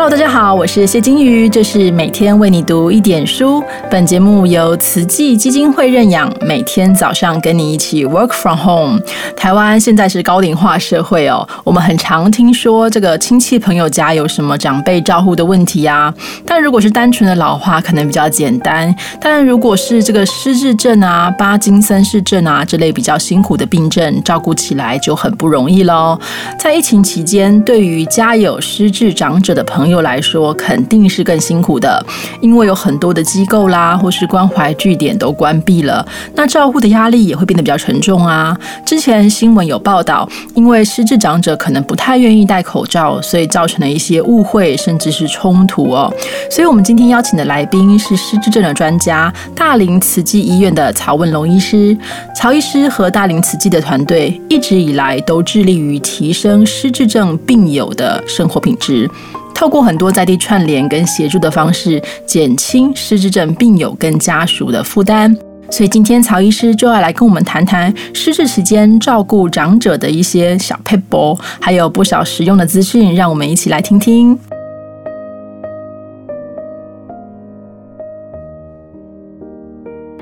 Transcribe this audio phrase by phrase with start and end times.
[0.00, 3.62] Hello，大家好，我是谢金鱼，这是每天为你读一点书。
[3.90, 9.00] 本节目由慈济基金会认养，每天早上跟你一起 work from home。
[9.36, 16.12] 台湾现在是高龄化社会哦，我们很常听说这个亲戚朋友家有什么长辈照护的问题啊。
[16.46, 18.90] 但如果是单纯的老化，可能比较简单；
[19.20, 26.18] 但如果是这个失智症啊、巴金森氏症啊这类比较辛苦的病症，照顾起来就很不容易喽。
[26.58, 32.04] 在疫情期间，对于家有失智长者的朋朋友来说，肯定是更辛苦的，
[32.40, 38.56] 因为有很多的机构啦，或是关怀据点都关闭了，那照顾的压力也会变得比较沉重啊。
[38.86, 46.12] 之前新闻有报道，因为失智长者可能不太愿意戴口罩，所以造成了一些误会，甚至是冲突哦。
[46.50, 51.96] 所以，我们今天邀请的来宾是失智症的专家，大林慈济医院的曹文龙医师。
[52.34, 59.08] 曹医师和大林慈济的团队一直以来都致力于提升失智症病友的生活品质。
[59.60, 65.36] 透过很多在地串联跟协助的方式，减轻失智症病友跟家属的负担。
[65.68, 74.34] 所以今天曹医师就要来跟我们谈谈失智期间照顾长者的一些小 p e 还有不少实用的资讯，让我们一起来听听。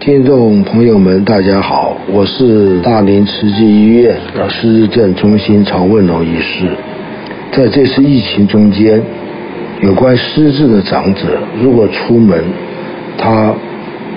[0.00, 4.18] 听众朋友们，大家好，我是大林慈济医院
[4.50, 6.76] 失智症中心曹问龙医师。
[7.52, 9.00] 在这次疫情中间。
[9.80, 11.22] 有关失智的长者，
[11.62, 12.42] 如果出门，
[13.16, 13.54] 他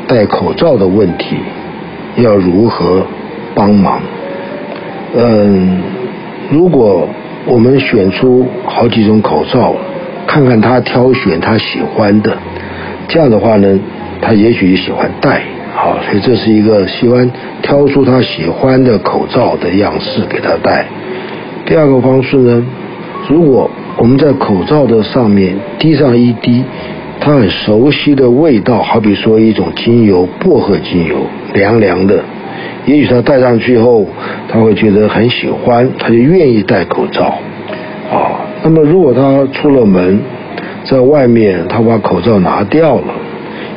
[0.08, 1.38] 戴口罩的问题，
[2.16, 3.06] 要如何
[3.54, 4.02] 帮忙？
[5.16, 5.80] 嗯，
[6.50, 7.08] 如果
[7.46, 9.76] 我们选出好几种口罩，
[10.26, 12.36] 看看他挑选他喜欢的，
[13.08, 13.80] 这样的话呢，
[14.20, 15.44] 他也许喜欢戴，
[15.76, 17.30] 好，所以这是一个喜欢
[17.62, 20.88] 挑出他喜欢的口罩的样式给他戴。
[21.68, 22.66] 第二个方式呢，
[23.30, 26.64] 如果我们在口罩的上面滴上一滴
[27.20, 31.18] 他很熟悉的味道，好比说一种精油，薄荷精油，
[31.54, 32.24] 凉凉的。
[32.86, 34.08] 也许他戴上去后，
[34.50, 37.26] 他会觉得很喜欢，他就愿意戴口罩。
[38.12, 40.20] 啊，那么如果他出了门，
[40.84, 43.14] 在外面他把口罩拿掉了，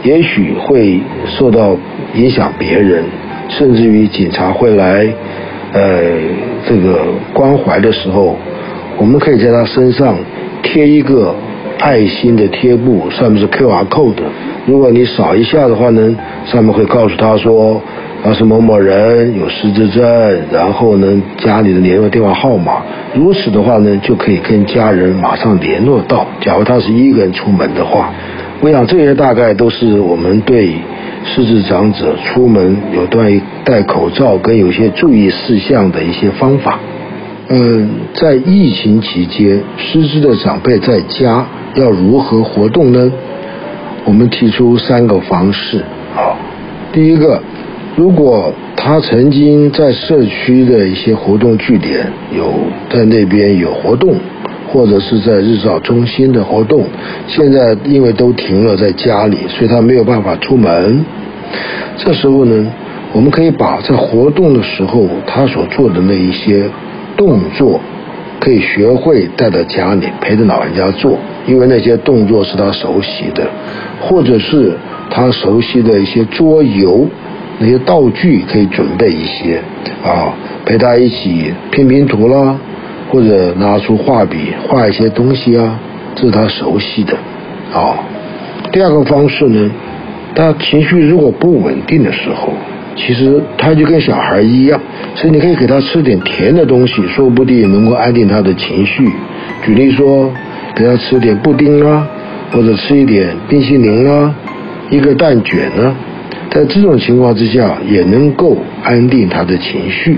[0.05, 1.77] 也许会受到
[2.15, 3.05] 影响别人，
[3.51, 5.07] 甚至于警察会来，
[5.73, 6.01] 呃，
[6.67, 7.01] 这个
[7.35, 8.39] 关怀的时候。
[8.99, 10.17] 我们可以在他身上
[10.63, 11.35] 贴一个
[11.81, 14.15] 爱心的贴布，上面是 QR code。
[14.67, 16.17] 如果你扫一下的话呢，
[16.47, 17.83] 上面会告诉他说
[18.23, 20.03] 他是某某人有失智症，
[20.51, 22.83] 然后呢家里的联络电话号码。
[23.15, 26.27] 如此的话呢，就可以跟家人马上联络到。
[26.41, 28.11] 假如他是一个人出门的话，
[28.61, 30.73] 我想这些大概都是我们对
[31.27, 36.79] 失智长者出门有关戴口罩跟有些注意事项的一些方法。
[37.57, 43.13] 嗯，在疫情期间，失智的长辈在家要如何活动呢？
[44.05, 45.81] 我们提出三个方式。
[46.17, 46.37] 好，
[46.93, 47.41] 第一个，
[47.95, 52.05] 如果他曾经在社区的一些活动据点
[52.37, 52.53] 有
[52.91, 54.17] 在那边有活动，
[54.73, 56.85] 或者是在日照中心的活动，
[57.29, 61.05] 现在因为都停了在家里，所以他没有办法出门。
[61.99, 62.67] 这时候呢，
[63.13, 66.69] 我们可以把在活动的时候他所做的那一些。
[67.17, 67.81] 动作
[68.41, 73.47] 可以学会带到家里陪着老人家做，因为那些动作是他熟悉的，
[74.01, 74.77] 或者是
[75.11, 77.09] 他熟悉的一些桌游，
[77.59, 79.63] 那些道具可以准备一些
[80.05, 80.35] 啊，
[80.67, 82.59] 陪他一起拼拼图啦，
[83.11, 85.79] 或者拿出画笔画一些东西啊，
[86.15, 87.17] 这是他熟悉的
[87.73, 87.97] 啊。
[88.73, 89.71] 第二个方式呢，
[90.35, 92.53] 他情绪如果不稳定的时候。
[92.97, 94.81] 其实他就跟小孩一样，
[95.15, 99.11] 所以你可以给他吃点甜的东西，说不定能够安定他的情绪。
[99.65, 100.33] 举例说，
[100.77, 102.07] 给他吃点布丁啊，
[102.53, 104.35] 或者吃一点冰淇淋啊，
[104.91, 105.95] 一个蛋卷啊，
[106.51, 110.17] 在这种情况之下也能够安定他的情绪。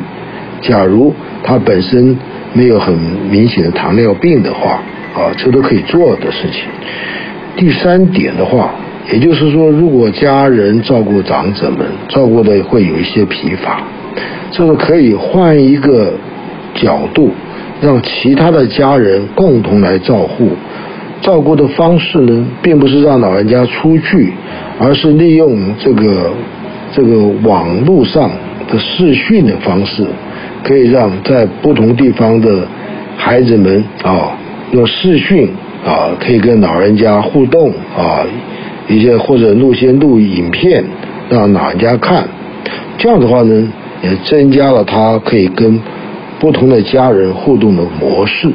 [0.61, 2.17] 假如他本身
[2.53, 2.95] 没有很
[3.31, 4.83] 明显的糖尿病的话，
[5.15, 6.65] 啊，这都可以做的事情。
[7.57, 8.75] 第三点的话。
[9.13, 13.81] 也就是说，如果家人照顾长者们，照顾的会有一些疲乏，
[14.51, 16.13] 这个可以换一个
[16.75, 17.31] 角度，
[17.81, 20.51] 让其他的家人共同来照顾。
[21.23, 24.33] 照顾的方式呢，并不是让老人家出去，
[24.79, 26.31] 而是利用这个
[26.93, 28.31] 这个网络上
[28.71, 30.05] 的视讯的方式，
[30.63, 32.67] 可以让在不同地方的
[33.17, 34.37] 孩子们啊，
[34.73, 35.49] 用视讯
[35.87, 38.27] 啊，可以跟老人家互动啊。
[38.89, 40.85] 一些或者录些录影片
[41.29, 42.29] 让老人家看，
[42.99, 43.69] 这样的话呢，
[44.03, 45.81] 也增加了他可以跟
[46.39, 48.51] 不同的家人互动的模式。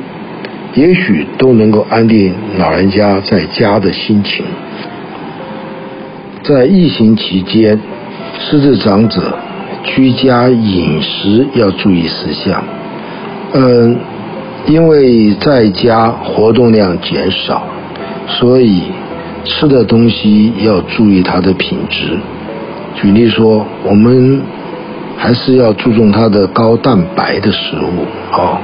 [0.74, 4.46] 也许都能够安定老人家在家的心情。
[6.44, 7.78] 在疫情期间，
[8.40, 9.38] 失智长者
[9.84, 12.64] 居家饮食要注意事项。
[13.54, 13.98] 嗯，
[14.66, 17.64] 因为在家活动量减少，
[18.28, 18.84] 所以
[19.46, 22.18] 吃的东西要注意它的品质。
[22.96, 24.42] 举例说，我们
[25.18, 28.58] 还是要注重它的高蛋白的食物，哦，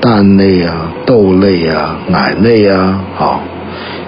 [0.00, 3.40] 蛋类啊、豆类啊、奶类啊，好。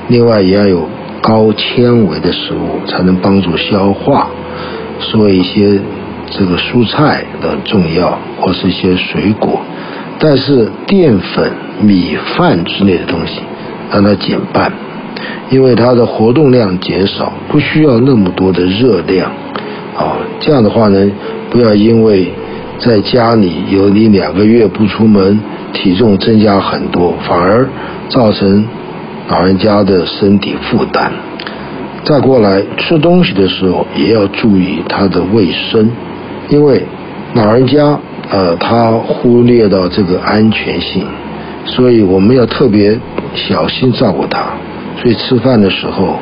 [0.08, 0.88] 另外也要有
[1.20, 4.28] 高纤维的食物，才能帮助消化。
[5.00, 5.80] 所以一些
[6.30, 9.60] 这个蔬菜的重要，或是一些水果。
[10.18, 13.40] 但是淀粉、米饭之类的东西，
[13.92, 14.72] 让它减半，
[15.50, 19.30] 因为它的活动量减少，不需要那么多的热量。
[19.96, 21.10] 啊，这样的话呢，
[21.50, 22.32] 不要因为
[22.78, 25.40] 在家里有你两个月不出门，
[25.72, 27.68] 体重增加很多，反而
[28.08, 28.64] 造成
[29.28, 31.10] 老人家的身体负担。
[32.04, 35.90] 再过来吃东西的时候，也要注意它的卫生，
[36.48, 36.82] 因为
[37.34, 37.98] 老人家。
[38.28, 41.06] 呃，他忽略到这个安全性，
[41.64, 42.98] 所以我们要特别
[43.36, 44.46] 小心照顾他。
[45.06, 46.16] 去吃饭的时候，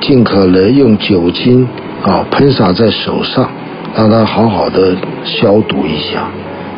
[0.00, 1.66] 尽可能用酒精
[2.02, 3.48] 啊喷洒在手上，
[3.96, 4.94] 让他好好的
[5.24, 6.20] 消毒一下，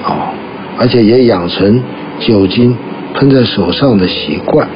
[0.03, 0.33] 啊，
[0.79, 1.83] 而且也养成
[2.19, 2.75] 酒精
[3.13, 4.67] 喷在手上的习惯。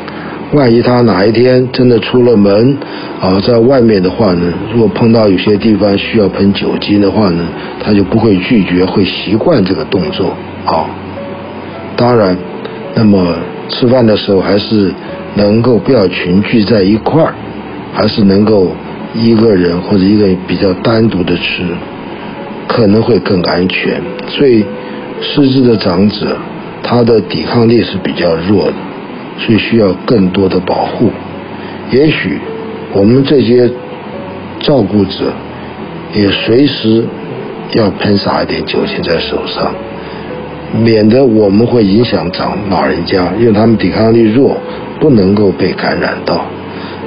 [0.52, 2.76] 万一他哪一天真的出了门，
[3.18, 7.42] 啊，在外面的话呢，如果碰到有些地方需要喷酒精的话呢，
[7.82, 10.84] 他就不会拒绝，会习惯这个动作，啊。
[11.96, 12.36] 当然，
[12.94, 13.34] 那么
[13.70, 14.92] 吃饭的时候还是
[15.34, 17.34] 能够不要群聚在一块儿，
[17.92, 18.72] 还是能够
[19.14, 21.64] 一个人或者一个比较单独的吃，
[22.66, 24.00] 可能会更安全。
[24.28, 24.64] 所以，
[25.20, 26.36] 失智的长者，
[26.82, 28.74] 他的抵抗力是比较弱的。
[29.38, 31.10] 所以需要更多的保护。
[31.90, 32.38] 也许
[32.92, 33.68] 我们这些
[34.60, 35.32] 照顾者
[36.14, 37.02] 也随时
[37.72, 39.74] 要喷洒一点酒精在手上，
[40.74, 44.56] 免得我们会影响长老人家，因为他们抵抗力弱，
[45.00, 46.44] 不能够被感染到。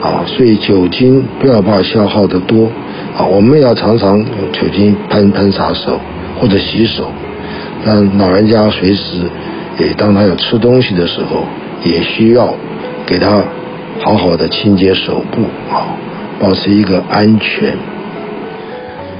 [0.01, 2.69] 啊，所以酒精不要把消耗的多。
[3.17, 5.99] 啊，我们要常常用酒精喷喷洒手
[6.39, 7.11] 或者洗手，
[7.85, 9.21] 让老人家随时
[9.79, 11.43] 也当他要吃东西的时候。
[11.83, 12.51] 也需要
[13.05, 13.43] 给他
[13.99, 15.41] 好好的清洁手部
[15.71, 15.93] 啊，
[16.39, 17.77] 保持一个安全。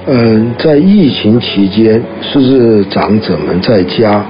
[0.08, 4.24] 嗯，在疫情期间，失智长者们在家，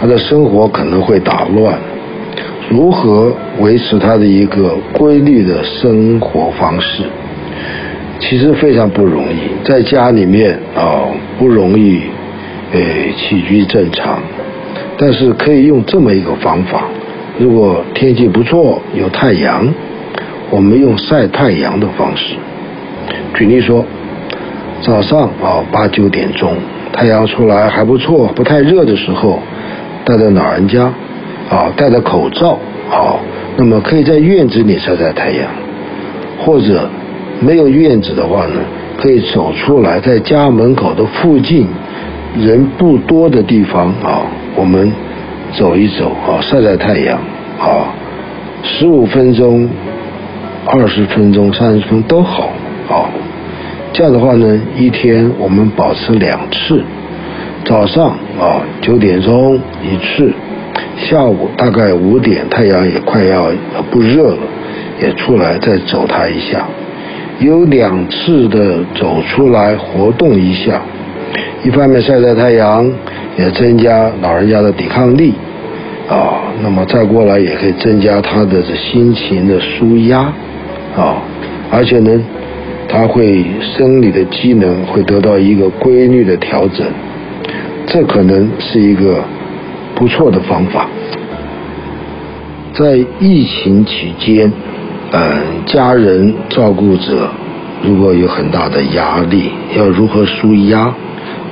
[0.00, 1.78] 他的生活可能会打乱。
[2.68, 7.04] 如何维持他的一个规律的生活方式，
[8.18, 9.64] 其实非常不容易。
[9.64, 11.06] 在家里面啊，
[11.38, 12.00] 不容易
[12.72, 14.20] 诶起居正常，
[14.98, 16.88] 但是可以用这么一个方法。
[17.38, 19.72] 如果天气不错，有太阳，
[20.50, 22.34] 我们用晒太阳的方式。
[23.34, 23.84] 举例说，
[24.82, 26.54] 早上啊八九点钟，
[26.92, 29.38] 太阳出来还不错，不太热的时候，
[30.04, 30.92] 带着老人家
[31.48, 32.58] 啊戴着口罩
[32.90, 33.14] 啊，
[33.56, 35.48] 那么可以在院子里晒晒太阳，
[36.38, 36.88] 或者
[37.40, 38.54] 没有院子的话呢，
[38.98, 41.68] 可以走出来，在家门口的附近
[42.36, 44.22] 人不多的地方啊，
[44.56, 44.92] 我们。
[45.54, 47.18] 走一走啊，晒晒太阳
[47.60, 47.92] 啊，
[48.62, 49.68] 十五分钟、
[50.64, 52.48] 二十分钟、三十分钟都好
[52.88, 53.04] 啊。
[53.92, 56.82] 这样的话呢，一天我们保持两次，
[57.64, 58.08] 早上
[58.40, 60.32] 啊九点钟一次，
[60.96, 63.52] 下午大概五点太阳也快要
[63.90, 64.38] 不热了，
[65.00, 66.66] 也出来再走它一下，
[67.38, 70.80] 有两次的走出来活动一下，
[71.62, 72.90] 一方面晒晒太阳。
[73.34, 75.32] 也增加老人家的抵抗力，
[76.06, 80.30] 啊，那么再过来也可以增加他的这心情的舒压，
[80.94, 81.16] 啊，
[81.70, 82.10] 而且呢，
[82.92, 86.86] 他会生理的机能会得到一个规律的调整，
[87.86, 89.24] 这可能是一个
[89.94, 90.86] 不错的方法。
[92.74, 94.52] 在疫情期间，
[95.10, 97.30] 嗯，家人照顾者
[97.82, 100.92] 如果有很大的压力，要如何舒压？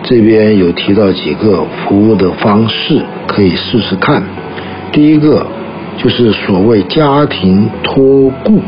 [0.02, 4.22] 这边有提到几个服务的方式，可以试试看。
[4.92, 5.46] 第一个
[5.96, 8.60] 就是所谓家庭托顾，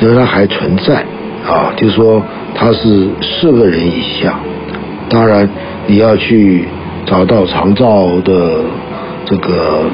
[0.00, 1.04] 仍然还存在
[1.46, 2.22] 啊，就是说
[2.54, 4.38] 他是四个人以下，
[5.08, 5.48] 当然
[5.86, 6.64] 你要去
[7.06, 8.64] 找到长照的
[9.26, 9.84] 这个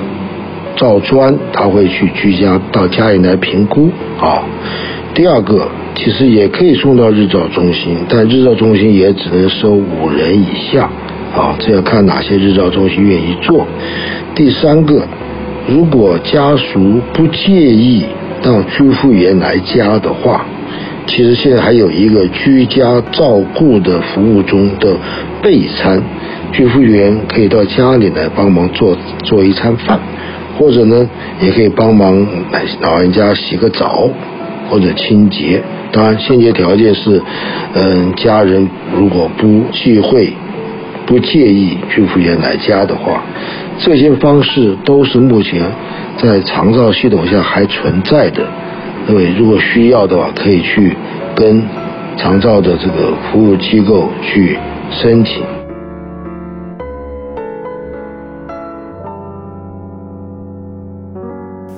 [0.77, 3.91] 照专，他会去居家到家里来评估
[4.21, 4.43] 啊。
[5.15, 5.69] 第二个。
[5.93, 10.89] 其实也可以送到日照中心，但日照中心也只能收五人以下，
[11.37, 13.67] 啊，这要看哪些日照中心愿意做。
[14.35, 15.03] 第三个，
[15.69, 18.07] 如果家属不介意
[18.43, 20.47] 让居护员来家的话，
[21.11, 24.97] 其实现在还有一个居家照顾的服务中的
[25.43, 26.01] 备餐，
[26.53, 29.99] 居护员可以到家里来帮忙做做一餐饭，
[30.57, 31.09] 或者呢，
[31.43, 34.09] 也可以帮忙来老人家洗个澡
[34.69, 35.61] 或者清洁。
[35.91, 37.21] 当然，先决条件是，
[37.75, 40.33] 嗯，家人如果不忌讳、
[41.07, 43.25] 不介意居护员来家的话，
[43.81, 45.61] 这些方式都是目前
[46.23, 48.47] 在长照系统下还存在的。
[49.11, 50.97] 各位，如果需要的话，可以去
[51.35, 51.61] 跟
[52.17, 54.57] 长照的这个服务机构去
[54.89, 55.43] 申请。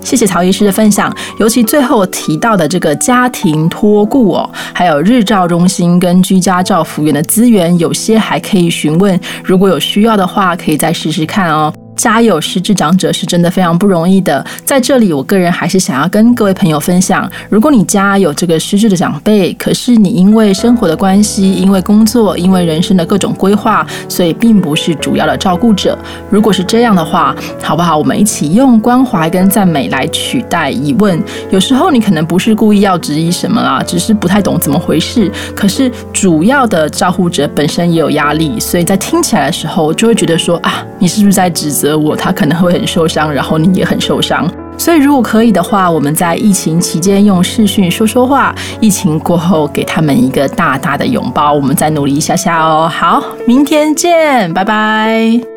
[0.03, 11.73] 谢谢曹医师的分享，尤其最后提到的这个家庭托顾哦，还有日照中心跟居家照服员的资源，有些还可以询问，如果有需要的话，可以再试试看哦。
[12.11, 25.97] 家有失智长者是真的非常不容易的，在这里，我个人还是想要跟各位朋友分享：如果你家有这个失智的长辈，可是你因为生活的关系、因为工作、因为人生的各种规划，所以并不是主要的照顾者。
[26.31, 27.97] 如果是这样的话，好不好？
[27.97, 31.23] 我们一起用关怀跟赞美来取代疑问。
[31.51, 35.31] 有时候你可能不是故意要质疑什么啦，只是不太懂怎么回事。
[35.55, 41.99] 可是主要的照顾者本身也有压力，所以在听起来的时候，就会觉得说啊，你是不是在指责？
[41.99, 44.49] 我，他可能会很受伤，然后你也很受伤。
[44.79, 52.89] 所以如果可以的话，我们在疫情期间用视讯说说话，疫情过后给他们一个大大的拥抱，我们再努力一下下哦。
[52.89, 55.52] 好，明天见，拜拜。